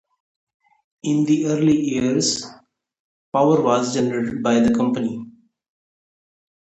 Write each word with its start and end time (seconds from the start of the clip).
In 1.03 1.25
the 1.25 1.45
early 1.45 1.79
years, 1.79 2.43
power 3.31 3.61
was 3.61 3.93
generated 3.93 4.41
by 4.41 4.59
the 4.59 4.73
company. 4.73 5.27